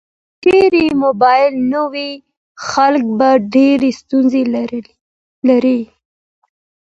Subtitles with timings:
[0.43, 2.11] که چیرې موبایل نه وای،
[2.69, 5.79] خلک به ډیر ستونزې لرلې.